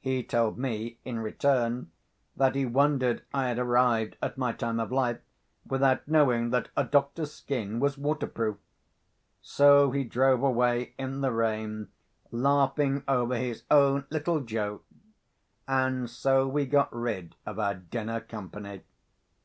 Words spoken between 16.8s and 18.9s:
rid of our dinner company.